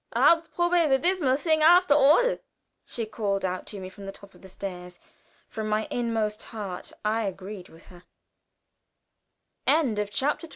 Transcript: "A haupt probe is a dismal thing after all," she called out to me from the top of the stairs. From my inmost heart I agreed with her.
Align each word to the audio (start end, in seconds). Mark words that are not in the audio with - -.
"A 0.13 0.21
haupt 0.23 0.51
probe 0.55 0.73
is 0.83 0.89
a 0.89 0.97
dismal 0.97 1.35
thing 1.37 1.61
after 1.61 1.93
all," 1.93 2.39
she 2.83 3.05
called 3.05 3.45
out 3.45 3.67
to 3.67 3.79
me 3.79 3.87
from 3.87 4.07
the 4.07 4.11
top 4.11 4.33
of 4.33 4.41
the 4.41 4.47
stairs. 4.49 4.97
From 5.47 5.69
my 5.69 5.87
inmost 5.91 6.43
heart 6.45 6.91
I 7.05 7.21
agreed 7.21 7.69
with 7.69 7.85
her. 7.93 8.05